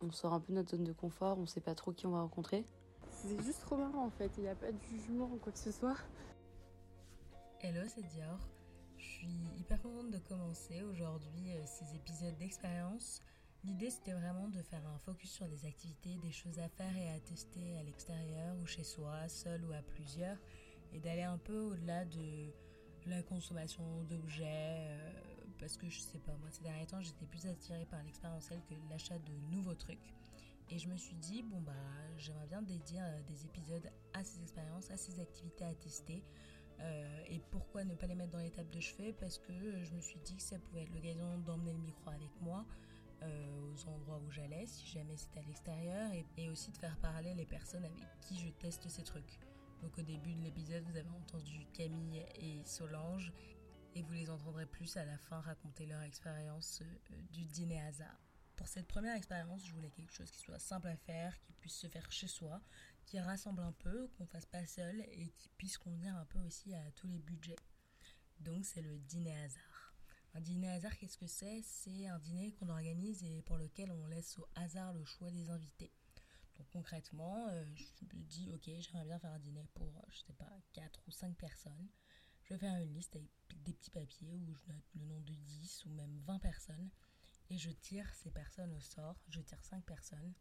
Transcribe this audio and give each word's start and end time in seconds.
on 0.00 0.10
sort 0.10 0.32
un 0.32 0.40
peu 0.40 0.52
de 0.52 0.58
notre 0.58 0.70
zone 0.70 0.84
de 0.84 0.92
confort, 0.92 1.38
on 1.38 1.46
sait 1.46 1.60
pas 1.60 1.74
trop 1.74 1.92
qui 1.92 2.06
on 2.06 2.10
va 2.10 2.20
rencontrer. 2.20 2.64
C'est 3.10 3.40
juste 3.42 3.60
trop 3.60 3.76
marrant 3.76 4.06
en 4.06 4.10
fait, 4.10 4.30
il 4.38 4.44
n'y 4.44 4.48
a 4.48 4.54
pas 4.54 4.72
de 4.72 4.80
jugement 4.82 5.30
ou 5.32 5.36
quoi 5.36 5.52
que 5.52 5.58
ce 5.58 5.72
soit. 5.72 5.96
Hello, 7.60 7.80
c'est 7.86 8.06
Dior. 8.06 8.38
Je 8.96 9.04
suis 9.04 9.36
hyper 9.58 9.80
contente 9.82 10.10
de 10.10 10.18
commencer 10.18 10.82
aujourd'hui 10.82 11.52
euh, 11.52 11.62
ces 11.66 11.94
épisodes 11.94 12.36
d'expérience. 12.38 13.22
L'idée 13.64 13.90
c'était 13.90 14.12
vraiment 14.12 14.48
de 14.48 14.62
faire 14.62 14.86
un 14.86 14.98
focus 14.98 15.30
sur 15.30 15.46
des 15.46 15.66
activités, 15.66 16.16
des 16.22 16.32
choses 16.32 16.58
à 16.58 16.68
faire 16.68 16.96
et 16.96 17.10
à 17.10 17.20
tester 17.20 17.76
à 17.78 17.82
l'extérieur 17.82 18.56
ou 18.62 18.66
chez 18.66 18.84
soi, 18.84 19.28
seul 19.28 19.62
ou 19.66 19.72
à 19.72 19.82
plusieurs, 19.82 20.38
et 20.94 21.00
d'aller 21.00 21.24
un 21.24 21.36
peu 21.36 21.58
au-delà 21.58 22.06
de 22.06 22.50
la 23.06 23.22
consommation 23.22 23.84
d'objets, 24.08 24.88
euh, 24.88 25.29
parce 25.60 25.76
que 25.76 25.88
je 25.88 26.00
sais 26.00 26.18
pas, 26.18 26.32
moi 26.40 26.50
ces 26.50 26.62
derniers 26.62 26.86
temps 26.86 27.00
j'étais 27.00 27.26
plus 27.26 27.46
attirée 27.46 27.86
par 27.86 28.02
l'expérientiel 28.02 28.60
que 28.68 28.74
l'achat 28.90 29.18
de 29.18 29.54
nouveaux 29.54 29.74
trucs. 29.74 30.12
Et 30.70 30.78
je 30.78 30.88
me 30.88 30.96
suis 30.96 31.16
dit, 31.16 31.42
bon 31.42 31.60
bah 31.60 31.72
j'aimerais 32.16 32.46
bien 32.46 32.62
dédier 32.62 33.00
euh, 33.00 33.22
des 33.28 33.44
épisodes 33.44 33.88
à 34.14 34.24
ces 34.24 34.40
expériences, 34.42 34.90
à 34.90 34.96
ces 34.96 35.20
activités 35.20 35.64
à 35.64 35.74
tester. 35.74 36.22
Euh, 36.80 37.24
et 37.28 37.40
pourquoi 37.50 37.84
ne 37.84 37.94
pas 37.94 38.06
les 38.06 38.14
mettre 38.14 38.30
dans 38.30 38.38
l'étape 38.38 38.70
de 38.70 38.80
chevet? 38.80 39.12
Parce 39.12 39.38
que 39.38 39.52
je 39.84 39.92
me 39.92 40.00
suis 40.00 40.18
dit 40.20 40.34
que 40.36 40.42
ça 40.42 40.58
pouvait 40.58 40.82
être 40.82 40.94
l'occasion 40.94 41.38
d'emmener 41.38 41.72
le 41.72 41.80
micro 41.80 42.10
avec 42.10 42.40
moi 42.40 42.64
aux 43.22 43.86
endroits 43.86 44.18
où 44.26 44.30
j'allais, 44.30 44.64
si 44.64 44.86
jamais 44.86 45.14
c'était 45.14 45.40
à 45.40 45.42
l'extérieur, 45.42 46.10
et 46.38 46.48
aussi 46.48 46.70
de 46.70 46.78
faire 46.78 46.96
parler 46.96 47.34
les 47.34 47.44
personnes 47.44 47.84
avec 47.84 48.02
qui 48.22 48.38
je 48.38 48.48
teste 48.48 48.88
ces 48.88 49.02
trucs. 49.02 49.38
Donc 49.82 49.96
au 49.98 50.02
début 50.02 50.34
de 50.34 50.42
l'épisode, 50.42 50.82
vous 50.84 50.96
avez 50.96 51.08
entendu 51.10 51.66
Camille 51.72 52.24
et 52.36 52.62
Solange 52.64 53.32
et 53.94 54.02
vous 54.02 54.12
les 54.12 54.30
entendrez 54.30 54.66
plus 54.66 54.96
à 54.96 55.04
la 55.04 55.18
fin 55.18 55.40
raconter 55.40 55.86
leur 55.86 56.02
expérience 56.02 56.82
euh, 56.82 57.22
du 57.30 57.44
dîner 57.44 57.80
hasard. 57.80 58.18
Pour 58.56 58.68
cette 58.68 58.86
première 58.86 59.16
expérience, 59.16 59.66
je 59.66 59.72
voulais 59.72 59.90
quelque 59.90 60.12
chose 60.12 60.30
qui 60.30 60.40
soit 60.40 60.58
simple 60.58 60.88
à 60.88 60.96
faire, 60.96 61.40
qui 61.40 61.52
puisse 61.54 61.76
se 61.76 61.88
faire 61.88 62.10
chez 62.12 62.28
soi, 62.28 62.60
qui 63.06 63.18
rassemble 63.18 63.62
un 63.62 63.72
peu, 63.72 64.08
qu'on 64.16 64.26
fasse 64.26 64.46
pas 64.46 64.66
seul 64.66 65.00
et 65.12 65.30
qui 65.38 65.48
puisse 65.56 65.78
convenir 65.78 66.14
un 66.16 66.26
peu 66.26 66.38
aussi 66.40 66.74
à 66.74 66.90
tous 66.92 67.06
les 67.06 67.18
budgets. 67.18 67.56
Donc 68.38 68.64
c'est 68.64 68.82
le 68.82 68.98
dîner 68.98 69.34
hasard. 69.42 69.94
Un 70.34 70.40
dîner 70.40 70.70
hasard, 70.70 70.96
qu'est-ce 70.98 71.18
que 71.18 71.26
c'est? 71.26 71.62
C'est 71.64 72.06
un 72.06 72.18
dîner 72.18 72.52
qu'on 72.52 72.68
organise 72.68 73.24
et 73.24 73.42
pour 73.42 73.56
lequel 73.56 73.90
on 73.90 74.06
laisse 74.06 74.38
au 74.38 74.46
hasard 74.54 74.92
le 74.92 75.04
choix 75.04 75.30
des 75.30 75.50
invités. 75.50 75.90
Donc 76.58 76.68
concrètement, 76.70 77.48
euh, 77.48 77.64
je 77.74 78.04
me 78.04 78.22
dis, 78.24 78.50
ok, 78.52 78.70
j'aimerais 78.78 79.06
bien 79.06 79.18
faire 79.18 79.32
un 79.32 79.38
dîner 79.38 79.66
pour, 79.74 79.90
je 80.10 80.18
sais 80.18 80.34
pas, 80.34 80.52
4 80.74 81.00
ou 81.08 81.10
5 81.10 81.34
personnes. 81.36 81.88
Je 82.50 82.56
vais 82.56 82.66
faire 82.66 82.82
une 82.82 82.94
liste 82.94 83.14
avec 83.14 83.30
des 83.64 83.72
petits 83.72 83.92
papiers 83.92 84.40
où 84.40 84.52
je 84.56 84.72
note 84.72 84.84
le 84.96 85.04
nom 85.04 85.20
de 85.20 85.34
10 85.34 85.84
ou 85.86 85.90
même 85.90 86.18
20 86.26 86.40
personnes. 86.40 86.90
Et 87.48 87.56
je 87.56 87.70
tire 87.70 88.12
ces 88.12 88.32
personnes 88.32 88.72
au 88.72 88.80
sort. 88.80 89.22
Je 89.28 89.40
tire 89.40 89.62
5 89.62 89.84
personnes. 89.84 90.34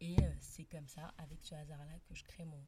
Et 0.00 0.16
euh, 0.20 0.34
c'est 0.40 0.64
comme 0.64 0.88
ça, 0.88 1.14
avec 1.16 1.44
ce 1.44 1.54
hasard-là, 1.54 2.00
que 2.08 2.14
je 2.16 2.24
crée 2.24 2.44
mon, 2.44 2.66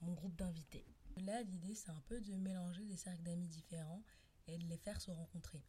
mon 0.00 0.14
groupe 0.14 0.34
d'invités. 0.34 0.86
Là, 1.18 1.42
l'idée, 1.42 1.74
c'est 1.74 1.90
un 1.90 2.00
peu 2.06 2.18
de 2.22 2.32
mélanger 2.36 2.86
des 2.86 2.96
cercles 2.96 3.22
d'amis 3.22 3.48
différents 3.48 4.02
et 4.46 4.56
de 4.56 4.64
les 4.64 4.78
faire 4.78 4.98
se 4.98 5.10
rencontrer. 5.10 5.62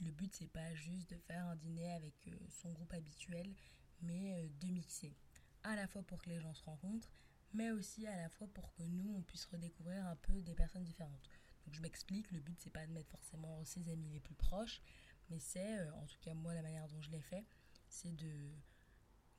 Le 0.00 0.12
but, 0.12 0.34
c'est 0.34 0.46
pas 0.46 0.74
juste 0.76 1.10
de 1.10 1.18
faire 1.18 1.44
un 1.44 1.56
dîner 1.56 1.92
avec 1.92 2.30
son 2.48 2.72
groupe 2.72 2.94
habituel, 2.94 3.54
mais 4.00 4.48
de 4.48 4.68
mixer 4.68 5.14
à 5.62 5.76
la 5.76 5.86
fois 5.86 6.02
pour 6.04 6.22
que 6.22 6.30
les 6.30 6.40
gens 6.40 6.54
se 6.54 6.64
rencontrent, 6.64 7.12
mais 7.52 7.70
aussi 7.70 8.06
à 8.06 8.16
la 8.16 8.30
fois 8.30 8.48
pour 8.54 8.72
que 8.72 8.82
nous, 8.82 9.14
on 9.14 9.22
puisse 9.22 9.44
redécouvrir 9.44 10.06
un 10.06 10.16
peu 10.16 10.40
des 10.40 10.54
personnes 10.54 10.84
différentes. 10.84 11.28
Donc 11.66 11.74
je 11.74 11.82
m'explique, 11.82 12.30
le 12.30 12.40
but 12.40 12.58
c'est 12.60 12.70
pas 12.70 12.86
de 12.86 12.92
mettre 12.92 13.10
forcément 13.10 13.64
ses 13.64 13.88
amis 13.88 14.08
les 14.08 14.20
plus 14.20 14.36
proches, 14.36 14.80
mais 15.30 15.40
c'est, 15.40 15.80
euh, 15.80 15.92
en 15.94 16.06
tout 16.06 16.18
cas 16.20 16.32
moi 16.32 16.54
la 16.54 16.62
manière 16.62 16.86
dont 16.88 17.00
je 17.02 17.10
l'ai 17.10 17.20
fait, 17.20 17.44
c'est 17.88 18.14
de 18.14 18.50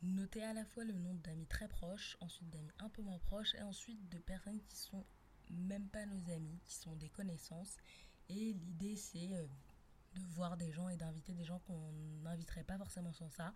noter 0.01 0.43
à 0.43 0.53
la 0.53 0.65
fois 0.65 0.83
le 0.83 0.93
nombre 0.93 1.21
d'amis 1.21 1.47
très 1.47 1.67
proches, 1.67 2.17
ensuite 2.19 2.49
d'amis 2.49 2.71
un 2.79 2.89
peu 2.89 3.01
moins 3.01 3.19
proches, 3.19 3.55
et 3.55 3.61
ensuite 3.61 4.09
de 4.09 4.19
personnes 4.19 4.61
qui 4.61 4.75
sont 4.75 5.05
même 5.49 5.87
pas 5.87 6.05
nos 6.05 6.29
amis, 6.31 6.59
qui 6.65 6.75
sont 6.75 6.95
des 6.97 7.09
connaissances. 7.09 7.77
Et 8.29 8.53
l'idée 8.53 8.97
c'est 8.97 9.33
euh, 9.33 9.47
de 10.15 10.21
voir 10.33 10.57
des 10.57 10.71
gens 10.71 10.89
et 10.89 10.97
d'inviter 10.97 11.33
des 11.33 11.45
gens 11.45 11.59
qu'on 11.59 11.91
n'inviterait 12.23 12.65
pas 12.65 12.77
forcément 12.77 13.13
sans 13.13 13.29
ça, 13.29 13.53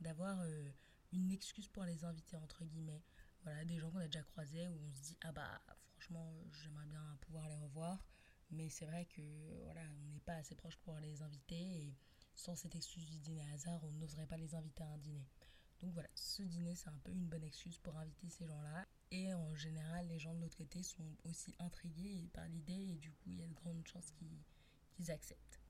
d'avoir 0.00 0.38
euh, 0.40 0.70
une 1.12 1.32
excuse 1.32 1.68
pour 1.68 1.84
les 1.84 2.04
inviter, 2.04 2.36
entre 2.36 2.64
guillemets. 2.64 3.02
Voilà, 3.42 3.64
des 3.64 3.78
gens 3.78 3.90
qu'on 3.90 3.98
a 3.98 4.06
déjà 4.06 4.22
croisés 4.22 4.68
où 4.68 4.78
on 4.88 4.92
se 4.92 5.02
dit, 5.02 5.16
ah 5.22 5.32
bah 5.32 5.60
franchement, 5.92 6.32
j'aimerais 6.52 6.86
bien 6.86 7.18
pouvoir 7.22 7.48
les 7.48 7.56
revoir. 7.56 8.04
Mais 8.52 8.68
c'est 8.68 8.84
vrai 8.84 9.06
que 9.06 9.22
voilà, 9.64 9.82
on 10.04 10.10
n'est 10.10 10.20
pas 10.20 10.34
assez 10.34 10.54
proche 10.54 10.76
pour 10.76 10.96
les 10.98 11.22
inviter 11.22 11.56
et 11.56 11.96
sans 12.34 12.54
cette 12.54 12.74
excuse 12.74 13.06
du 13.06 13.18
dîner 13.18 13.44
hasard, 13.52 13.82
on 13.84 13.90
n'oserait 13.92 14.26
pas 14.26 14.36
les 14.36 14.54
inviter 14.54 14.84
à 14.84 14.88
un 14.88 14.98
dîner. 14.98 15.26
Donc 15.80 15.92
voilà, 15.94 16.08
ce 16.14 16.42
dîner, 16.42 16.76
c'est 16.76 16.90
un 16.90 16.98
peu 17.02 17.10
une 17.10 17.26
bonne 17.26 17.42
excuse 17.42 17.78
pour 17.78 17.96
inviter 17.96 18.28
ces 18.28 18.46
gens-là. 18.46 18.86
Et 19.10 19.34
en 19.34 19.54
général, 19.54 20.06
les 20.08 20.18
gens 20.18 20.34
de 20.34 20.40
l'autre 20.40 20.56
côté 20.56 20.82
sont 20.82 21.16
aussi 21.24 21.54
intrigués 21.58 22.28
par 22.32 22.46
l'idée 22.48 22.92
et 22.94 22.98
du 22.98 23.10
coup, 23.12 23.30
il 23.30 23.40
y 23.40 23.42
a 23.42 23.48
de 23.48 23.54
grandes 23.54 23.86
chances 23.86 24.12
qu'ils 24.12 25.10
acceptent. 25.10 25.60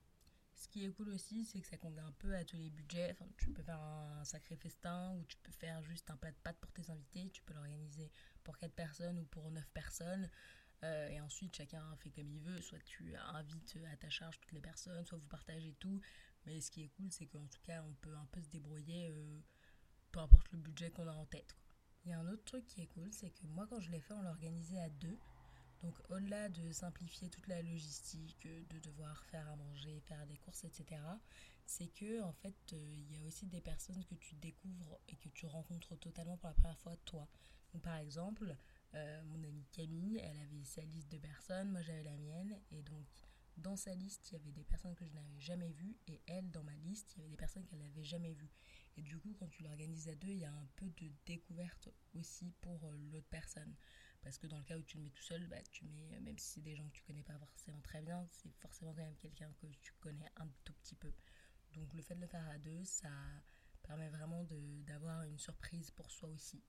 Ce 0.55 0.69
qui 0.69 0.85
est 0.85 0.91
cool 0.91 1.09
aussi, 1.09 1.45
c'est 1.45 1.61
que 1.61 1.67
ça 1.67 1.77
convient 1.77 2.07
un 2.07 2.13
peu 2.13 2.37
à 2.37 2.45
tous 2.45 2.57
les 2.57 2.71
budgets. 2.71 3.17
Tu 3.39 3.51
peux 3.51 3.63
faire 3.63 3.81
un 3.81 4.25
sacré 4.25 4.55
festin 4.57 5.13
ou 5.15 5.25
tu 5.25 5.37
peux 5.39 5.51
faire 5.51 5.83
juste 5.83 6.09
un 6.11 6.17
plat 6.17 6.31
de 6.31 6.37
pâtes 6.37 6.59
pour 6.61 6.71
tes 6.73 6.89
invités. 6.91 7.31
Tu 7.31 7.43
peux 7.43 7.55
l'organiser 7.55 8.13
pour 8.45 8.57
4 8.59 8.73
personnes 8.73 9.19
ou 9.19 9.25
pour 9.25 9.51
9 9.51 9.69
personnes. 9.71 10.31
Euh, 10.85 11.09
et 11.09 11.21
ensuite, 11.21 11.57
chacun 11.57 11.85
fait 11.97 12.11
comme 12.11 12.31
il 12.31 12.41
veut. 12.41 12.61
Soit 12.61 12.81
tu 12.85 13.15
invites 13.17 13.79
à 13.93 13.97
ta 13.97 14.11
charge 14.11 14.39
toutes 14.41 14.53
les 14.53 14.61
personnes, 14.61 15.05
soit 15.05 15.19
vous 15.19 15.29
partagez 15.29 15.75
tout. 15.79 16.01
Mais 16.47 16.61
ce 16.61 16.71
qui 16.71 16.83
est 16.83 16.89
cool, 16.89 17.11
c'est 17.11 17.27
qu'en 17.27 17.47
tout 17.47 17.61
cas, 17.63 17.83
on 17.83 17.95
peut 17.95 18.15
un 18.17 18.27
peu 18.27 18.41
se 18.43 18.49
débrouiller, 18.49 19.09
euh, 19.11 19.41
peu 20.11 20.21
importe 20.21 20.51
le 20.53 20.59
budget 20.59 20.91
qu'on 20.91 21.07
a 21.07 21.13
en 21.13 21.27
tête. 21.27 21.57
Il 22.05 22.11
y 22.11 22.13
a 22.13 22.19
un 22.19 22.27
autre 22.27 22.45
truc 22.45 22.67
qui 22.67 22.83
est 22.83 22.89
cool, 22.89 23.13
c'est 23.13 23.31
que 23.31 23.47
moi, 23.47 23.67
quand 23.69 23.81
je 23.81 23.91
l'ai 23.91 24.01
fait, 24.01 24.15
on 24.15 24.23
l'a 24.23 24.31
organisé 24.31 24.81
à 24.81 24.89
deux. 24.89 25.17
Donc 25.83 25.95
au-delà 26.11 26.49
de 26.49 26.71
simplifier 26.73 27.29
toute 27.29 27.49
la 27.49 27.61
logistique, 27.61 28.47
de 28.71 28.79
devoir 28.79 29.25
faire 29.27 29.49
à 29.49 29.57
manger, 29.57 30.01
faire 30.01 30.25
des 30.27 30.37
courses, 30.37 30.65
etc., 30.65 31.01
c'est 31.67 31.89
que 31.89 32.23
en 32.23 32.33
fait, 32.33 32.55
euh, 32.73 32.95
il 33.11 33.13
y 33.13 33.17
a 33.17 33.23
aussi 33.27 33.47
des 33.47 33.61
personnes 33.61 34.05
que 34.05 34.15
tu 34.15 34.35
découvres 34.37 34.99
et 35.09 35.17
que 35.17 35.29
tu 35.31 35.47
rencontres 35.47 35.97
totalement 35.97 36.37
pour 36.37 36.49
la 36.49 36.55
première 36.55 36.79
fois 36.79 36.97
toi. 37.05 37.29
Donc 37.73 37.83
par 37.83 37.97
exemple, 37.97 38.57
euh, 38.95 39.23
mon 39.25 39.43
amie 39.43 39.67
Camille, 39.73 40.19
elle 40.23 40.39
avait 40.39 40.65
sa 40.65 40.83
liste 40.83 41.11
de 41.11 41.19
personnes, 41.19 41.71
moi 41.71 41.83
j'avais 41.83 42.03
la 42.03 42.17
mienne, 42.17 42.59
et 42.71 42.83
donc 42.83 43.07
dans 43.57 43.77
sa 43.77 43.95
liste, 43.95 44.31
il 44.31 44.35
y 44.35 44.41
avait 44.41 44.53
des 44.53 44.65
personnes 44.65 44.95
que 44.95 45.07
je 45.07 45.13
n'avais 45.15 45.39
jamais 45.39 45.73
vues, 45.73 45.97
et 46.07 46.21
elle, 46.27 46.51
dans 46.51 46.65
ma 46.65 46.77
liste, 46.77 47.15
il 47.15 47.19
y 47.19 47.21
avait 47.23 47.31
des 47.31 47.37
personnes 47.37 47.65
qu'elle 47.67 47.81
n'avait 47.81 48.05
jamais 48.05 48.33
vues. 48.33 48.51
Et 48.97 49.03
du 49.03 49.19
coup, 49.19 49.35
quand 49.39 49.49
tu 49.49 49.63
l'organises 49.63 50.09
à 50.09 50.15
deux, 50.15 50.29
il 50.29 50.39
y 50.39 50.45
a 50.45 50.53
un 50.53 50.69
peu 50.77 50.87
de 50.87 51.11
découverte 51.27 51.89
aussi 52.15 52.53
pour 52.61 52.85
euh, 52.85 52.97
l'autre 53.11 53.29
personne. 53.29 53.75
Parce 54.23 54.39
que 54.39 54.47
dans 54.47 54.59
le 54.59 54.65
cas 54.65 54.79
où 54.79 54.83
tu 54.83 54.97
le 54.99 55.03
mets 55.03 55.11
tout 55.11 55.23
seul, 55.23 55.47
bah, 55.49 55.61
tu 55.71 55.85
mets, 55.85 56.21
même 56.21 56.39
si 56.39 56.55
c'est 56.55 56.61
des 56.61 56.77
gens 56.77 56.87
que 56.89 56.93
tu 56.93 57.03
connais 57.03 57.25
pas 57.25 57.39
forcément 57.39 57.81
très 57.81 58.01
bien, 58.03 58.27
c'est 58.31 58.53
forcément 58.59 58.95
quand 58.95 59.03
même 59.03 59.17
quelqu'un 59.17 59.53
que 59.59 59.67
tu 59.81 59.93
connais 60.01 60.31
un 60.37 60.49
tout 60.65 60.73
petit 60.75 60.95
peu. 60.95 61.13
Donc 61.73 61.93
le 61.95 62.03
fait 62.03 62.15
de 62.15 62.21
le 62.21 62.27
faire 62.27 62.49
à 62.49 62.59
deux, 62.59 62.85
ça 62.85 63.11
permet 63.83 64.09
vraiment 64.09 64.45
d'avoir 64.87 65.25
une 65.25 65.39
surprise 65.39 65.91
pour 65.91 66.11
soi 66.11 66.29
aussi. 66.29 66.63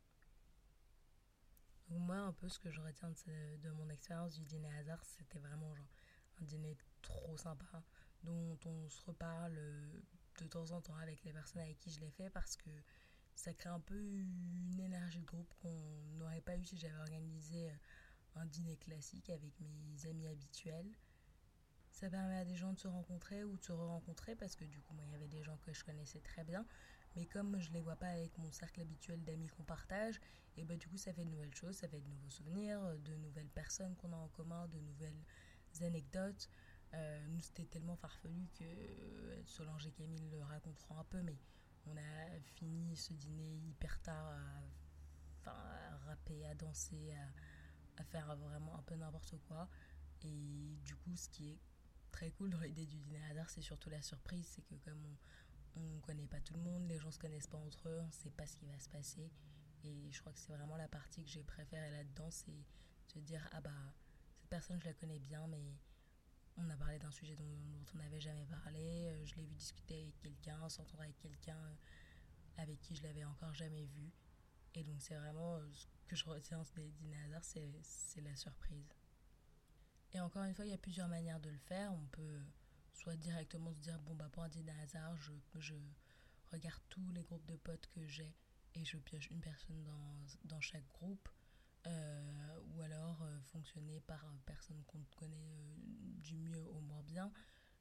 Moi, 1.99 2.17
un 2.17 2.33
peu 2.33 2.49
ce 2.49 2.59
que 2.59 2.71
je 2.71 2.81
retiens 2.81 3.11
de, 3.61 3.69
mon 3.71 3.89
expérience 3.89 4.33
du 4.35 4.43
dîner 4.43 4.71
hasard, 4.77 5.03
c'était 5.05 5.39
vraiment 5.39 5.73
genre 5.75 5.93
un 6.41 6.45
dîner 6.45 6.77
trop 7.01 7.37
sympa, 7.37 7.83
dont 8.23 8.57
on 8.65 8.89
se 8.89 9.01
reparle 9.03 9.59
de 10.39 10.47
temps 10.47 10.71
en 10.71 10.81
temps 10.81 10.95
avec 10.97 11.23
les 11.23 11.33
personnes 11.33 11.61
avec 11.61 11.77
qui 11.77 11.91
je 11.91 11.99
l'ai 11.99 12.09
fait 12.09 12.29
parce 12.29 12.55
que 12.55 12.69
ça 13.35 13.53
crée 13.53 13.69
un 13.69 13.79
peu 13.79 13.95
une 13.95 14.79
énergie 14.79 15.19
de 15.19 15.25
groupe 15.25 15.53
qu'on 15.61 15.75
n'aurait 16.17 16.41
pas 16.41 16.57
eu 16.57 16.63
si 16.63 16.77
j'avais 16.77 16.97
organisé 16.97 17.69
euh, 17.69 17.75
un 18.35 18.45
dîner 18.45 18.77
classique 18.77 19.29
avec 19.29 19.59
mes 19.59 20.05
amis 20.07 20.27
habituels. 20.27 20.91
Ça 21.91 22.09
permet 22.09 22.37
à 22.37 22.45
des 22.45 22.55
gens 22.55 22.73
de 22.73 22.79
se 22.79 22.87
rencontrer 22.87 23.43
ou 23.43 23.55
de 23.55 23.63
se 23.63 23.71
re-rencontrer 23.71 24.35
parce 24.35 24.55
que 24.55 24.65
du 24.65 24.81
coup, 24.81 24.93
moi, 24.93 25.05
il 25.07 25.11
y 25.11 25.15
avait 25.15 25.27
des 25.27 25.43
gens 25.43 25.57
que 25.57 25.73
je 25.73 25.83
connaissais 25.83 26.21
très 26.21 26.43
bien. 26.43 26.65
Mais 27.16 27.25
comme 27.25 27.59
je 27.59 27.72
les 27.72 27.81
vois 27.81 27.96
pas 27.96 28.07
avec 28.07 28.38
mon 28.38 28.51
cercle 28.51 28.81
habituel 28.81 29.24
d'amis 29.24 29.48
qu'on 29.48 29.63
partage, 29.63 30.19
et 30.57 30.63
bah 30.63 30.75
du 30.75 30.88
coup, 30.88 30.98
ça 30.98 31.13
fait 31.13 31.25
de 31.25 31.30
nouvelles 31.30 31.54
choses, 31.54 31.75
ça 31.75 31.88
fait 31.88 32.00
de 32.00 32.07
nouveaux 32.07 32.30
souvenirs, 32.30 32.80
de 33.00 33.15
nouvelles 33.15 33.50
personnes 33.50 33.95
qu'on 33.95 34.12
a 34.13 34.18
en 34.18 34.27
commun, 34.30 34.68
de 34.68 34.80
nouvelles 34.80 35.24
anecdotes. 35.81 36.50
Euh, 36.94 37.25
nous, 37.27 37.42
c'était 37.42 37.65
tellement 37.65 37.95
farfelu 37.95 38.48
que 38.54 38.63
euh, 38.63 39.44
Solange 39.45 39.88
et 39.88 39.92
Camille 39.92 40.30
le 40.30 40.44
raconteront 40.44 41.00
un 41.00 41.04
peu, 41.06 41.21
mais 41.24 41.38
on 41.88 41.98
a 41.98 42.39
fini 42.56 42.95
ce 42.95 43.13
dîner 43.13 43.56
hyper 43.68 44.00
tard 44.01 44.27
à, 45.45 45.50
à 45.50 45.98
rapper, 46.06 46.45
à 46.45 46.54
danser, 46.54 47.13
à, 47.98 48.04
faire 48.04 48.36
vraiment 48.36 48.77
un 48.77 48.81
peu 48.83 48.95
n'importe 48.95 49.36
quoi. 49.48 49.68
Et 50.21 50.77
du 50.83 50.95
coup, 50.95 51.16
ce 51.16 51.30
qui 51.30 51.50
est 51.50 51.59
très 52.12 52.30
cool 52.31 52.51
dans 52.51 52.59
l'idée 52.59 52.86
du 52.86 53.00
dîner 53.00 53.24
hasard, 53.31 53.50
c'est 53.50 53.62
surtout 53.62 53.89
la 53.89 54.01
surprise, 54.01 54.48
c'est 54.48 54.62
que 54.62 54.75
comme 54.86 55.04
on 55.06 55.18
ne 55.79 55.99
connaît 55.99 56.27
pas 56.27 56.39
tout 56.41 56.53
le 56.53 56.61
monde, 56.61 56.87
les 56.87 56.99
gens 56.99 57.11
se 57.11 57.19
connaissent 57.19 57.47
pas 57.47 57.57
entre 57.57 57.89
eux, 57.89 57.99
on 58.01 58.07
ne 58.07 58.11
sait 58.11 58.29
pas 58.31 58.45
ce 58.45 58.55
qui 58.57 58.65
va 58.65 58.77
se 58.79 58.89
passer. 58.89 59.31
Et 59.83 60.11
je 60.11 60.19
crois 60.21 60.31
que 60.31 60.39
c'est 60.39 60.53
vraiment 60.53 60.77
la 60.77 60.87
partie 60.87 61.23
que 61.23 61.29
j'ai 61.29 61.43
préférée 61.43 61.91
là-dedans, 61.91 62.29
c'est 62.31 62.51
de 63.15 63.21
dire, 63.21 63.47
ah 63.51 63.61
bah, 63.61 63.71
cette 64.35 64.49
personne, 64.49 64.79
je 64.79 64.85
la 64.85 64.93
connais 64.93 65.19
bien, 65.19 65.45
mais 65.47 65.77
on 66.57 66.69
a 66.69 66.77
parlé 66.77 66.99
d'un 66.99 67.11
sujet 67.11 67.35
dont, 67.35 67.43
on 67.93 67.97
n'avait 67.97 68.19
jamais 68.19 68.45
parlé. 68.45 69.07
Euh, 69.07 69.25
je 69.25 69.35
l'ai 69.35 69.45
vu 69.45 69.53
discuter 69.53 70.01
avec 70.01 70.19
quelqu'un, 70.19 70.69
s'entendre 70.69 71.03
avec 71.03 71.17
quelqu'un 71.19 71.57
euh, 71.57 71.75
avec 72.57 72.79
qui 72.81 72.95
je 72.95 73.03
l'avais 73.03 73.23
encore 73.23 73.53
jamais 73.53 73.85
vu. 73.85 74.11
Et 74.75 74.83
donc 74.83 75.01
c'est 75.01 75.15
vraiment 75.15 75.59
ce 75.71 75.85
que 76.07 76.15
je 76.15 76.25
retiens 76.25 76.63
des 76.75 76.91
dîners 76.91 77.23
hasard, 77.25 77.43
c'est 77.43 78.21
la 78.21 78.35
surprise. 78.35 78.89
Et 80.13 80.19
encore 80.19 80.43
une 80.43 80.53
fois, 80.53 80.65
il 80.65 80.71
y 80.71 80.73
a 80.73 80.77
plusieurs 80.77 81.07
manières 81.07 81.39
de 81.39 81.49
le 81.49 81.57
faire. 81.57 81.91
On 81.93 82.05
peut 82.07 82.39
soit 82.94 83.16
directement 83.18 83.74
se 83.74 83.80
dire, 83.80 84.00
bon, 84.00 84.16
bah, 84.16 84.30
pour 84.31 84.44
un 84.44 84.50
dîner 84.50 84.72
hasard, 84.81 85.16
je, 85.18 85.34
je 85.60 85.75
regarde 86.51 86.81
tous 86.90 87.12
les 87.12 87.24
groupes 87.24 87.45
de 87.45 87.56
potes 87.56 87.88
que 87.88 88.06
j'ai 88.06 88.34
et 88.75 88.86
je 88.86 88.98
pioche 88.98 89.30
une 89.30 89.42
personne 89.42 89.84
dans, 89.84 90.16
dans 90.45 90.62
chaque 90.62 90.88
groupe. 90.94 91.30
Euh, 91.86 92.60
ou 92.74 92.81
alors 92.81 93.22
euh, 93.24 93.42
fonctionner 93.42 94.00
par 94.00 94.25
personne 94.45 94.81
qu'on 94.86 95.04
connaît 95.18 95.36
euh, 95.36 95.75
du 96.22 96.38
mieux 96.38 96.66
au 96.69 96.80
moins 96.80 97.01
bien. 97.04 97.30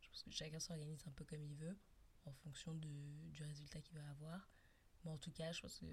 Je 0.00 0.08
pense 0.08 0.22
que 0.24 0.32
chacun 0.32 0.58
s'organise 0.58 1.04
un 1.06 1.12
peu 1.12 1.24
comme 1.24 1.44
il 1.44 1.54
veut 1.54 1.78
en 2.24 2.32
fonction 2.32 2.74
de, 2.74 2.88
du 3.30 3.44
résultat 3.44 3.80
qu'il 3.80 3.96
va 3.96 4.08
avoir. 4.10 4.48
Mais 5.04 5.10
en 5.10 5.18
tout 5.18 5.30
cas, 5.30 5.52
je 5.52 5.60
pense 5.60 5.78
que 5.78 5.86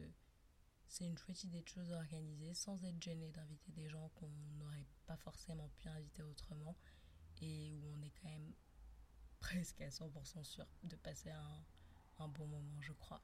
c'est 0.87 1.05
une 1.05 1.17
chouette 1.17 1.43
idée 1.43 1.61
de 1.61 1.67
choses 1.67 1.91
à 1.91 1.97
organiser 1.97 2.53
sans 2.55 2.83
être 2.83 3.01
gêné 3.01 3.29
d'inviter 3.31 3.71
des 3.73 3.87
gens 3.89 4.09
qu'on 4.15 4.29
n'aurait 4.57 4.87
pas 5.05 5.17
forcément 5.17 5.69
pu 5.77 5.87
inviter 5.87 6.23
autrement 6.23 6.75
et 7.41 7.75
où 7.75 7.93
on 7.93 8.01
est 8.01 8.11
quand 8.21 8.29
même 8.29 8.53
presque 9.39 9.81
à 9.81 9.89
100% 9.89 10.43
sûr 10.43 10.65
de 10.83 10.95
passer 10.95 11.29
un, 11.29 12.27
bon 12.27 12.45
moment, 12.47 12.81
je 12.81 12.91
crois. 12.93 13.21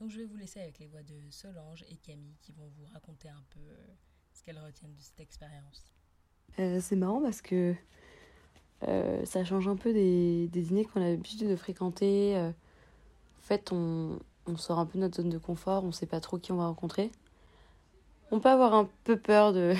Donc 0.00 0.10
je 0.10 0.18
vais 0.18 0.26
vous 0.26 0.36
laisser 0.36 0.60
avec 0.60 0.78
les 0.78 0.86
voix 0.86 1.02
de 1.02 1.14
Solange 1.30 1.84
et 1.88 1.96
Camille 1.96 2.36
qui 2.42 2.52
vont 2.52 2.68
vous 2.76 2.84
raconter 2.92 3.28
un 3.28 3.44
peu 3.50 3.60
euh, 3.60 3.94
ce 4.34 4.42
qu'elles 4.42 4.58
retiennent 4.58 4.94
de 4.94 5.00
cette 5.00 5.20
expérience. 5.20 5.92
Euh, 6.58 6.80
c'est 6.80 6.96
marrant 6.96 7.22
parce 7.22 7.40
que 7.40 7.74
euh, 8.82 9.24
ça 9.24 9.44
change 9.44 9.68
un 9.68 9.76
peu 9.76 9.92
des, 9.92 10.48
dîners 10.48 10.84
qu'on 10.84 11.00
a 11.00 11.08
l'habitude 11.08 11.48
de 11.48 11.56
fréquenter. 11.56 12.36
en 12.36 13.40
fait, 13.40 13.72
on, 13.72 14.18
on, 14.46 14.56
sort 14.56 14.78
un 14.78 14.86
peu 14.86 14.98
de 14.98 15.04
notre 15.04 15.16
zone 15.16 15.30
de 15.30 15.38
confort, 15.38 15.84
on 15.84 15.88
ne 15.88 15.92
sait 15.92 16.06
pas 16.06 16.20
trop 16.20 16.38
qui 16.38 16.52
on 16.52 16.56
va 16.56 16.66
rencontrer. 16.66 17.10
On 18.30 18.40
peut 18.40 18.50
avoir 18.50 18.74
un 18.74 18.88
peu 19.04 19.18
peur 19.18 19.52
de 19.52 19.74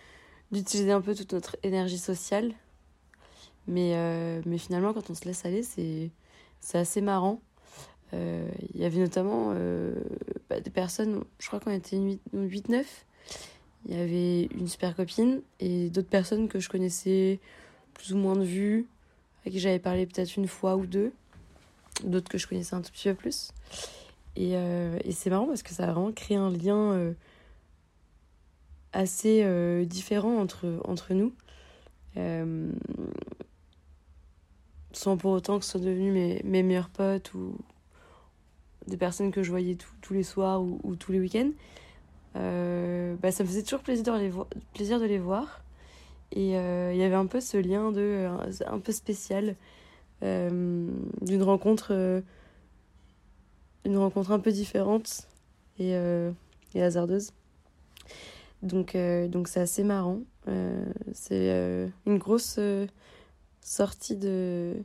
d'utiliser 0.50 0.92
un 0.92 1.00
peu 1.00 1.14
toute 1.14 1.32
notre 1.32 1.56
énergie 1.62 1.98
sociale. 1.98 2.54
Mais, 3.68 3.94
mais 4.46 4.58
finalement, 4.58 4.92
quand 4.92 5.10
on 5.10 5.14
se 5.14 5.24
laisse 5.26 5.44
aller, 5.44 5.62
c'est 5.62 6.10
assez 6.78 7.00
marrant. 7.00 7.40
Euh, 8.14 8.48
il 8.74 8.80
y 8.80 8.84
avait 8.84 9.00
notamment 9.00 9.52
euh, 9.54 9.94
bah, 10.48 10.60
des 10.60 10.70
personnes, 10.70 11.24
je 11.38 11.46
crois 11.46 11.60
qu'on 11.60 11.70
était 11.70 11.96
8-9. 12.34 12.84
Il 13.86 13.94
y 13.94 14.00
avait 14.00 14.44
une 14.46 14.66
super 14.66 14.96
copine 14.96 15.40
et 15.60 15.90
d'autres 15.90 16.08
personnes 16.08 16.48
que 16.48 16.58
je 16.58 16.68
connaissais 16.68 17.38
plus 17.94 18.12
ou 18.12 18.16
moins 18.16 18.36
de 18.36 18.44
vue, 18.44 18.86
à 19.46 19.50
qui 19.50 19.60
j'avais 19.60 19.78
parlé 19.78 20.06
peut-être 20.06 20.36
une 20.36 20.48
fois 20.48 20.76
ou 20.76 20.86
deux. 20.86 21.12
D'autres 22.04 22.28
que 22.28 22.38
je 22.38 22.46
connaissais 22.46 22.74
un 22.74 22.80
tout 22.80 22.92
petit 22.92 23.08
peu 23.08 23.14
plus. 23.14 23.50
Et, 24.36 24.52
euh, 24.54 24.98
et 25.04 25.12
c'est 25.12 25.30
marrant 25.30 25.46
parce 25.46 25.62
que 25.62 25.74
ça 25.74 25.84
a 25.84 25.92
vraiment 25.92 26.12
créé 26.12 26.36
un 26.36 26.50
lien 26.50 27.12
assez 28.92 29.84
différent 29.86 30.38
entre, 30.38 30.80
entre 30.84 31.14
nous. 31.14 31.32
Sans 34.98 35.16
pour 35.16 35.30
autant 35.30 35.60
que 35.60 35.64
ce 35.64 35.72
soit 35.72 35.80
devenu 35.80 36.10
mes, 36.10 36.42
meilleurs 36.62 36.88
potes 36.88 37.32
ou, 37.34 37.56
des 38.88 38.96
personnes 38.96 39.30
que 39.30 39.42
je 39.42 39.50
voyais 39.50 39.76
tous 40.00 40.14
les 40.14 40.24
soirs 40.24 40.62
ou, 40.62 40.96
tous 40.96 41.12
les 41.12 41.20
week-ends, 41.20 41.50
euh, 42.36 43.14
bah, 43.22 43.30
ça 43.30 43.44
me 43.44 43.48
faisait 43.48 43.62
toujours 43.62 43.80
plaisir 43.80 44.04
de 44.14 44.18
les, 44.18 44.32
plaisir 44.74 44.98
de 44.98 45.04
les 45.04 45.18
voir. 45.18 45.62
Et 46.32 46.56
euh, 46.56 46.92
il 46.92 46.98
y 46.98 47.04
avait 47.04 47.14
un 47.14 47.26
peu 47.26 47.40
ce 47.40 47.58
lien 47.58 47.92
de, 47.92 48.00
euh, 48.00 48.30
un, 48.66 48.78
peu 48.80 48.92
spécial 48.92 49.54
d'une 50.20 51.42
rencontre, 51.42 52.22
une 53.84 53.98
rencontre 53.98 54.32
un 54.32 54.40
peu 54.40 54.50
différente 54.50 55.28
et, 55.78 55.92
et 56.74 56.82
hasardeuse. 56.82 57.30
Donc 58.62 58.96
donc 59.28 59.46
c'est 59.46 59.60
assez 59.60 59.84
marrant. 59.84 60.22
c'est 61.12 61.90
une 62.06 62.18
grosse 62.18 62.58
sortie 63.68 64.16
de 64.16 64.82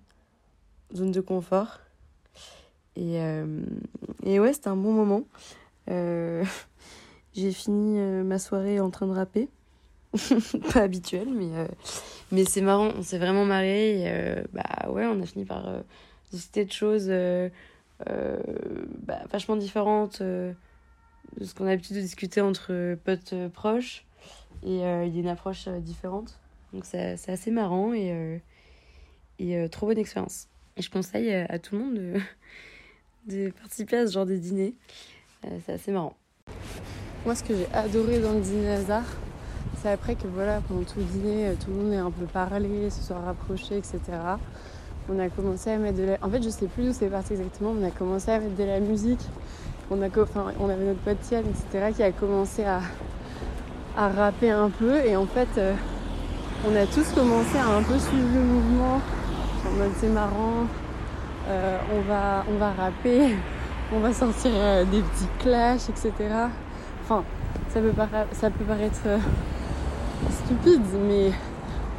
zone 0.94 1.12
de 1.12 1.21
confort. 1.21 1.80
Et, 2.95 3.21
euh, 3.21 3.63
et 4.24 4.39
ouais, 4.39 4.53
c'était 4.53 4.68
un 4.68 4.75
bon 4.75 4.91
moment. 4.91 5.24
Euh, 5.89 6.44
j'ai 7.33 7.51
fini 7.51 7.97
euh, 7.97 8.24
ma 8.24 8.39
soirée 8.39 8.80
en 8.80 8.89
train 8.89 9.07
de 9.07 9.13
rapper. 9.13 9.50
pas 10.74 10.81
habituel, 10.81 11.30
mais, 11.30 11.50
mais 12.31 12.45
c'est 12.45 12.62
marrant. 12.62 12.91
On 12.95 13.01
s'est 13.01 13.18
vraiment 13.18 13.45
marré. 13.45 14.03
Et, 14.03 14.44
bah 14.53 14.89
ouais, 14.89 15.06
on 15.06 15.19
a 15.21 15.25
fini 15.25 15.45
par 15.45 15.68
discuter 16.31 16.65
de 16.65 16.71
choses 16.71 17.12
bah, 18.06 19.24
vachement 19.31 19.56
différentes 19.56 20.21
de 20.21 20.53
ce 21.41 21.56
qu'on 21.56 21.65
a 21.65 21.69
l'habitude 21.69 21.95
de 21.95 22.01
discuter 22.01 22.41
entre 22.41 22.95
potes 23.06 23.33
proches. 23.53 24.06
Et 24.62 24.75
il 24.75 24.77
y 24.77 24.83
a 24.83 25.03
une 25.06 25.27
approche 25.30 25.68
différente. 25.68 26.38
Donc 26.74 26.85
c'est 26.85 27.30
assez 27.30 27.50
marrant 27.50 27.94
et, 27.94 28.39
et 29.51 29.69
trop 29.69 29.88
bonne 29.88 29.98
expérience. 29.98 30.48
Et 30.78 30.81
je 30.81 30.90
conseille 30.90 31.34
à 31.34 31.60
tout 31.60 31.75
le 31.75 31.81
monde 31.84 31.94
de 31.95 32.13
de 33.28 33.50
participer 33.51 33.98
à 33.98 34.07
ce 34.07 34.13
genre 34.13 34.25
de 34.25 34.36
dîner. 34.36 34.75
Euh, 35.45 35.57
c'est 35.66 35.74
assez 35.74 35.92
marrant. 35.92 36.16
Moi, 37.25 37.36
ce 37.36 37.44
que 37.44 37.56
j'ai 37.56 37.68
adoré 37.74 38.19
dans 38.19 38.34
le 38.34 38.42
dîner 38.42 38.72
hasard, 38.72 39.06
c'est 39.81 39.90
après 39.90 40.16
que 40.16 40.28
voilà, 40.28 40.62
pendant 40.68 40.84
tout 40.84 41.00
le 41.00 41.06
dîner, 41.06 41.48
euh, 41.48 41.54
tout 41.54 41.72
le 41.72 41.78
monde 41.78 41.94
ait 41.94 41.98
un 41.98 42.12
peu 42.12 42.25
parlé, 42.25 42.90
se 42.90 43.01
soit 43.01 43.19
rapproché, 43.19 43.78
etc. 43.78 44.00
On 45.10 45.19
a 45.19 45.30
commencé 45.30 45.69
à 45.69 45.78
mettre 45.78 45.98
de 45.98 46.04
la... 46.04 46.18
En 46.22 46.30
fait, 46.30 46.42
je 46.42 46.50
sais 46.50 46.68
plus 46.68 46.86
d'où 46.86 46.94
c'est 46.94 47.07
parti 47.07 47.34
exactement, 47.34 47.74
mais 47.74 47.86
on 47.86 47.88
a 47.88 47.92
commencé 47.92 48.31
à 48.31 48.40
mettre 48.40 48.56
de 48.56 48.63
la 48.63 48.80
musique. 48.80 49.19
On, 49.90 50.01
a... 50.01 50.07
enfin, 50.07 50.54
on 50.60 50.69
avait 50.69 50.86
notre 50.86 51.00
pote 51.00 51.19
Tian, 51.22 51.40
etc., 51.42 51.92
qui 51.95 52.04
a 52.04 52.12
commencé 52.12 52.63
à... 52.63 52.81
à 53.98 54.10
rapper 54.10 54.50
un 54.50 54.69
peu. 54.69 55.06
Et 55.06 55.16
en 55.16 55.25
fait, 55.25 55.50
euh, 55.57 55.74
on 56.66 56.75
a 56.75 56.86
tous 56.86 57.10
commencé 57.13 57.57
à 57.57 57.68
un 57.68 57.84
peu 57.84 58.00
suivre 58.00 58.34
le 58.34 58.42
mouvement. 58.42 59.01
En 59.65 59.71
mode 59.77 59.92
c'est 59.98 60.10
marrant, 60.10 60.68
euh, 61.48 61.77
on, 61.94 62.01
va, 62.01 62.44
on 62.50 62.81
rapper, 62.81 63.36
on 63.94 64.00
va 64.00 64.13
sortir 64.13 64.51
euh, 64.54 64.83
des 64.83 65.01
petits 65.01 65.27
clashs, 65.39 65.89
etc. 65.89 66.12
Enfin, 67.01 67.24
ça 67.69 67.80
peut, 67.80 67.94
ça 68.33 68.50
peut 68.50 68.65
paraître 68.65 69.00
euh, 69.06 69.18
stupide, 70.30 70.81
mais 71.07 71.31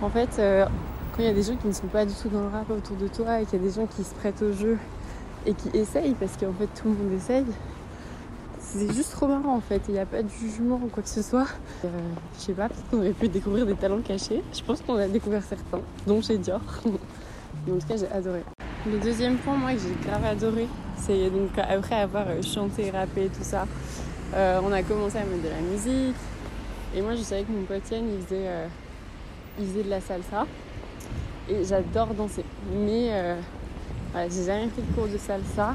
en 0.03 0.11
fait, 0.11 0.37
quand 0.37 1.21
il 1.21 1.25
y 1.25 1.29
a 1.29 1.33
des 1.33 1.43
gens 1.43 1.57
qui 1.57 1.69
ne 1.69 1.73
sont 1.73 1.87
pas 1.87 2.05
du 2.05 2.13
tout 2.13 2.29
dans 2.29 2.41
le 2.41 2.49
rap 2.49 2.69
autour 2.71 2.97
de 2.97 3.09
toi 3.09 3.41
et 3.41 3.47
qu'il 3.47 3.59
y 3.61 3.63
a 3.63 3.67
des 3.67 3.75
gens 3.75 3.87
qui 3.87 4.05
se 4.05 4.15
prêtent 4.15 4.43
au 4.43 4.53
jeu 4.53 4.77
et 5.47 5.55
qui 5.55 5.71
essayent, 5.75 6.15
parce 6.15 6.37
qu'en 6.37 6.53
fait 6.53 6.69
tout 6.75 6.89
le 6.89 6.91
monde 6.91 7.13
essaye, 7.15 7.47
c'est 8.61 8.93
juste 8.93 9.13
trop 9.13 9.27
marrant 9.27 9.57
en 9.57 9.61
fait. 9.61 9.81
Il 9.89 9.95
n'y 9.95 10.01
a 10.01 10.07
pas 10.07 10.23
de 10.23 10.29
jugement 10.29 10.81
ou 10.83 10.89
quoi 10.89 11.03
que 11.03 11.09
ce 11.09 11.23
soit. 11.23 11.47
je 11.83 11.89
sais 12.37 12.53
pas, 12.53 12.69
peut-être 12.69 12.91
qu'on 12.91 12.99
aurait 12.99 13.13
pu 13.13 13.29
découvrir 13.29 13.65
des 13.65 13.75
talents 13.75 14.03
cachés. 14.03 14.43
Je 14.53 14.63
pense 14.63 14.83
qu'on 14.83 14.97
a 14.97 15.09
découvert 15.09 15.43
certains, 15.43 15.81
dont 16.07 16.21
chez 16.21 16.37
Dior. 16.37 16.61
Mais 17.67 17.73
en 17.73 17.79
tout 17.79 17.87
cas, 17.87 17.97
j'ai 17.97 18.09
adoré. 18.09 18.43
Le 18.87 18.99
deuxième 18.99 19.37
point, 19.37 19.57
moi, 19.57 19.73
que 19.73 19.79
j'ai 19.79 20.09
grave 20.09 20.25
adoré, 20.25 20.69
c'est 20.99 21.31
donc 21.31 21.51
après 21.57 21.97
avoir 21.97 22.29
euh, 22.29 22.43
chanté, 22.43 22.91
rappé, 22.91 23.31
tout 23.35 23.43
ça, 23.43 23.67
euh, 24.35 24.61
on 24.63 24.71
a 24.73 24.83
commencé 24.83 25.17
à 25.17 25.25
mettre 25.25 25.43
de 25.43 25.49
la 25.49 25.61
musique. 25.61 26.17
Et 26.95 27.01
moi, 27.01 27.15
je 27.15 27.23
savais 27.23 27.45
que 27.45 27.53
mon 27.53 27.63
pote 27.63 27.91
Yann, 27.91 28.05
il 28.07 28.23
faisait, 28.25 28.47
euh, 28.47 28.67
il 29.59 29.67
faisait 29.67 29.83
de 29.85 29.91
la 29.91 30.01
salsa. 30.01 30.47
Et 31.49 31.65
j'adore 31.65 32.09
danser. 32.15 32.45
Mais 32.73 33.11
voilà, 34.13 34.29
j'ai 34.31 34.45
jamais 34.45 34.67
pris 34.69 34.81
de 34.81 34.95
cours 34.95 35.09
de 35.09 35.19
salsa. 35.19 35.75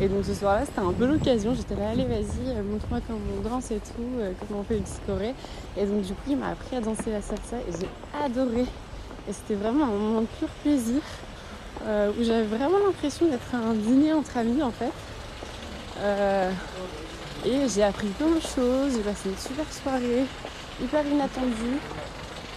Et 0.00 0.08
donc 0.08 0.24
ce 0.24 0.32
soir-là, 0.32 0.64
c'était 0.64 0.80
un 0.80 0.92
peu 0.92 1.06
l'occasion. 1.06 1.54
J'étais 1.54 1.74
là, 1.74 1.90
allez, 1.90 2.04
vas-y, 2.04 2.54
montre-moi 2.62 3.00
comment 3.06 3.18
on 3.36 3.46
danse 3.46 3.70
et 3.72 3.76
tout, 3.76 4.22
comment 4.48 4.60
on 4.60 4.64
fait 4.64 4.78
le. 4.78 5.24
Et 5.76 5.84
donc 5.84 6.00
du 6.00 6.14
coup, 6.14 6.30
il 6.30 6.38
m'a 6.38 6.48
appris 6.48 6.76
à 6.76 6.80
danser 6.80 7.10
la 7.10 7.20
salsa 7.20 7.58
et 7.58 7.72
j'ai 7.78 8.24
adoré. 8.24 8.64
Et 9.28 9.32
c'était 9.32 9.54
vraiment 9.54 9.84
un 9.84 9.88
moment 9.88 10.20
de 10.20 10.26
pur 10.38 10.48
plaisir. 10.62 11.00
Euh, 11.84 12.10
où 12.18 12.24
j'avais 12.24 12.44
vraiment 12.44 12.78
l'impression 12.84 13.26
d'être 13.26 13.54
à 13.54 13.58
un 13.58 13.74
dîner 13.74 14.12
entre 14.12 14.38
amis 14.38 14.62
en 14.62 14.70
fait. 14.70 14.92
Euh, 15.98 16.50
et 17.44 17.68
j'ai 17.68 17.82
appris 17.82 18.08
plein 18.08 18.30
de 18.30 18.40
choses, 18.40 18.94
j'ai 18.96 19.02
passé 19.02 19.28
une 19.28 19.36
super 19.36 19.72
soirée, 19.72 20.24
hyper 20.82 21.06
inattendue. 21.06 21.78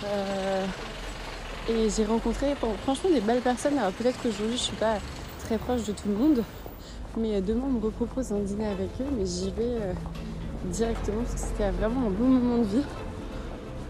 Euh, 0.05 0.65
et 1.69 1.89
j'ai 1.89 2.05
rencontré 2.05 2.55
franchement 2.83 3.09
des 3.11 3.19
belles 3.19 3.41
personnes. 3.41 3.77
Alors 3.77 3.91
peut-être 3.91 4.19
qu'aujourd'hui 4.21 4.57
je 4.57 4.63
suis 4.63 4.77
pas 4.77 4.97
très 5.43 5.57
proche 5.57 5.83
de 5.83 5.91
tout 5.91 6.07
le 6.07 6.15
monde, 6.15 6.43
mais 7.17 7.41
demain 7.41 7.65
on 7.67 7.73
me 7.73 7.85
repropose 7.85 8.31
un 8.31 8.39
dîner 8.39 8.67
avec 8.67 8.89
eux, 9.01 9.11
mais 9.17 9.25
j'y 9.25 9.51
vais 9.51 9.75
directement 10.65 11.21
parce 11.23 11.35
que 11.35 11.39
c'était 11.39 11.69
vraiment 11.71 12.07
un 12.07 12.11
bon 12.11 12.25
moment 12.25 12.57
de 12.59 12.67
vie. 12.67 12.85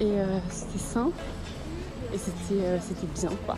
Et 0.02 0.18
c'était 0.50 0.80
simple 0.80 1.14
et 2.14 2.18
c'était 2.18 3.08
bien 3.16 3.30
quoi. 3.46 3.58